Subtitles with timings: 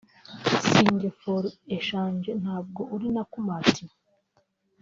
[0.69, 1.43] sinjye for
[1.75, 3.73] exchange ntabwo uri Nakumatt